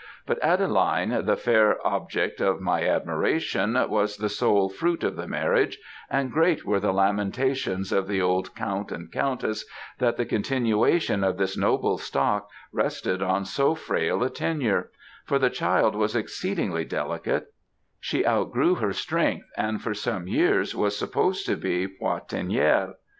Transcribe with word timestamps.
But, 0.25 0.39
Adeline, 0.43 1.25
the 1.25 1.35
fair 1.37 1.77
object 1.85 2.41
of 2.41 2.59
my 2.59 2.87
admiration, 2.89 3.77
was 3.87 4.17
the 4.17 4.29
sole 4.29 4.67
fruit 4.67 5.03
of 5.03 5.15
the 5.15 5.27
marriage, 5.27 5.77
and 6.09 6.31
great 6.31 6.65
were 6.65 6.79
the 6.79 6.91
lamentations 6.91 7.91
of 7.91 8.07
the 8.07 8.19
old 8.19 8.55
Count 8.55 8.91
and 8.91 9.11
Countess 9.11 9.63
that 9.99 10.17
the 10.17 10.25
continuation 10.25 11.23
of 11.23 11.37
this 11.37 11.55
noble 11.55 11.99
stock 11.99 12.49
rested 12.71 13.21
on 13.21 13.45
so 13.45 13.75
frail 13.75 14.23
a 14.23 14.31
tenure, 14.31 14.89
for 15.23 15.37
the 15.37 15.51
child 15.51 15.93
was 15.93 16.15
exceedingly 16.15 16.83
delicate; 16.83 17.53
she 17.99 18.25
outgrew 18.25 18.73
her 18.73 18.93
strength, 18.93 19.45
and 19.55 19.83
for 19.83 19.93
some 19.93 20.27
years 20.27 20.73
was 20.75 20.97
supposed 20.97 21.45
to 21.45 21.55
be 21.55 21.87
poitrinaire. 21.87 22.95